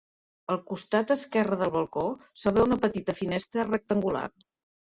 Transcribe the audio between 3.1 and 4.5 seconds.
finestra rectangular.